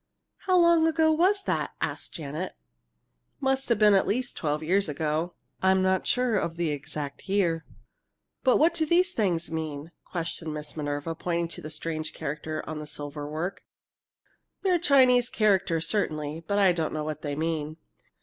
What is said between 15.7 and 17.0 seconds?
certainly, but I don't